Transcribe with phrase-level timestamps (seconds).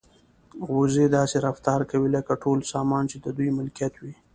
[0.77, 4.13] وزې داسې رفتار کوي لکه ټول سامان چې د دوی ملکیت وي.